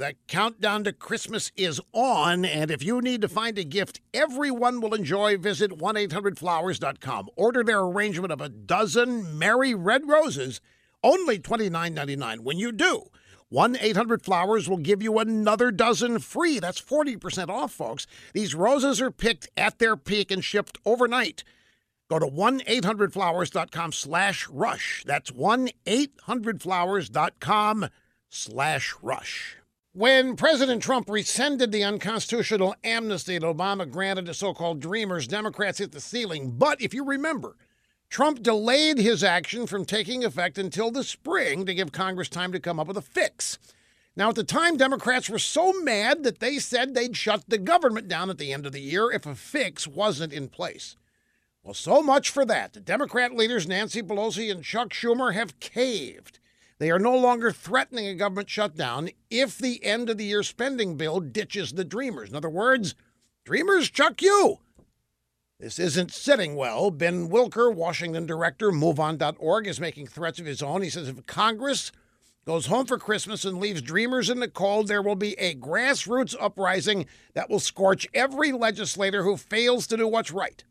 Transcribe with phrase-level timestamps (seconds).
[0.00, 4.80] The countdown to Christmas is on, and if you need to find a gift everyone
[4.80, 7.28] will enjoy, visit 1-800-Flowers.com.
[7.36, 10.62] Order their arrangement of a dozen merry red roses,
[11.04, 12.40] only $29.99.
[12.40, 13.10] When you do,
[13.52, 16.58] 1-800-Flowers will give you another dozen free.
[16.58, 18.06] That's 40% off, folks.
[18.32, 21.44] These roses are picked at their peak and shipped overnight.
[22.08, 25.04] Go to 1-800-Flowers.com slash rush.
[25.06, 27.88] That's 1-800-Flowers.com
[28.30, 29.59] slash rush.
[29.92, 35.78] When President Trump rescinded the unconstitutional amnesty that Obama granted to so called Dreamers, Democrats
[35.78, 36.52] hit the ceiling.
[36.52, 37.56] But if you remember,
[38.08, 42.60] Trump delayed his action from taking effect until the spring to give Congress time to
[42.60, 43.58] come up with a fix.
[44.14, 48.06] Now, at the time, Democrats were so mad that they said they'd shut the government
[48.06, 50.94] down at the end of the year if a fix wasn't in place.
[51.64, 52.74] Well, so much for that.
[52.74, 56.39] The Democrat leaders Nancy Pelosi and Chuck Schumer have caved.
[56.80, 60.96] They are no longer threatening a government shutdown if the end of the year spending
[60.96, 62.30] bill ditches the Dreamers.
[62.30, 62.94] In other words,
[63.44, 64.60] Dreamers chuck you.
[65.58, 66.90] This isn't sitting well.
[66.90, 70.80] Ben Wikler, Washington director, MoveOn.org, is making threats of his own.
[70.80, 71.92] He says if Congress
[72.46, 76.34] goes home for Christmas and leaves Dreamers in the cold, there will be a grassroots
[76.40, 77.04] uprising
[77.34, 80.64] that will scorch every legislator who fails to do what's right.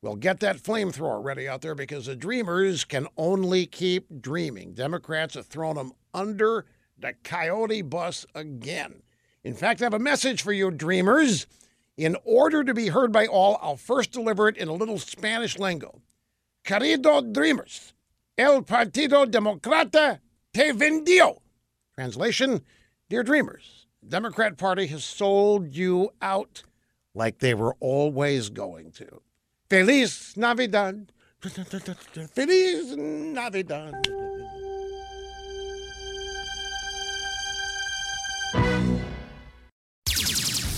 [0.00, 4.72] Well, get that flamethrower ready out there because the dreamers can only keep dreaming.
[4.72, 9.02] Democrats have thrown them under the coyote bus again.
[9.42, 11.48] In fact, I have a message for you, dreamers.
[11.96, 15.58] In order to be heard by all, I'll first deliver it in a little Spanish
[15.58, 16.00] lingo.
[16.64, 17.92] Querido dreamers,
[18.36, 20.20] el Partido Democrata
[20.52, 21.38] te vendió.
[21.96, 22.62] Translation
[23.08, 26.62] Dear dreamers, the Democrat Party has sold you out
[27.14, 29.22] like they were always going to.
[29.68, 31.12] Feliz Navidad.
[31.40, 33.94] Feliz Navidad.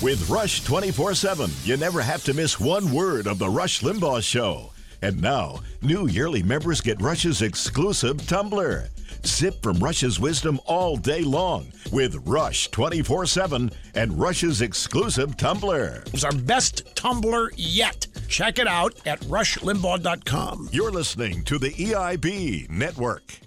[0.00, 4.22] With Rush 24 7, you never have to miss one word of The Rush Limbaugh
[4.22, 4.70] Show.
[5.02, 8.88] And now, new yearly members get Rush's exclusive tumbler.
[9.22, 16.02] Sip from Rush's wisdom all day long with Rush 24 7 and Rush's exclusive tumbler.
[16.12, 18.06] It's our best tumbler yet.
[18.28, 20.68] Check it out at rushlimbaugh.com.
[20.72, 23.38] You're listening to the EIB Network.